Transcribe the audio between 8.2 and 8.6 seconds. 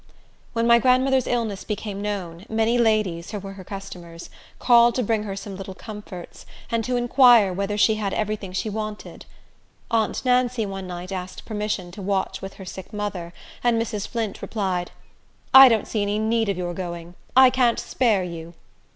thing